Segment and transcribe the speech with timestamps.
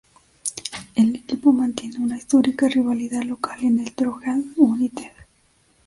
[0.95, 5.11] El equipo mantiene una histórica rivalidad local con el Drogheda United.